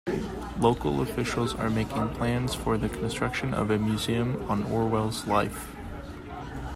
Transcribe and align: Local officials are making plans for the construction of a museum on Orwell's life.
Local 0.57 1.01
officials 1.01 1.53
are 1.53 1.69
making 1.69 2.09
plans 2.15 2.55
for 2.55 2.75
the 2.75 2.89
construction 2.89 3.53
of 3.53 3.69
a 3.69 3.77
museum 3.77 4.43
on 4.49 4.63
Orwell's 4.63 5.27
life. 5.27 5.75